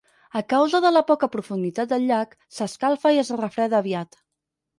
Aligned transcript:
A 0.37 0.41
causa 0.51 0.79
de 0.85 0.91
la 0.95 1.03
poca 1.09 1.29
profunditat 1.35 1.91
del 1.91 2.07
llac, 2.13 2.33
s'escalfa 2.57 3.13
i 3.19 3.23
es 3.27 3.31
refreda 3.45 3.81
aviat. 3.85 4.21